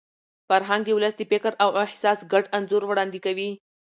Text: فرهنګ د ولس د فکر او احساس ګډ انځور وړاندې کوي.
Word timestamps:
فرهنګ 0.49 0.81
د 0.85 0.89
ولس 0.97 1.13
د 1.17 1.21
فکر 1.31 1.51
او 1.63 1.69
احساس 1.83 2.19
ګډ 2.31 2.45
انځور 2.57 2.83
وړاندې 2.87 3.19
کوي. 3.25 3.49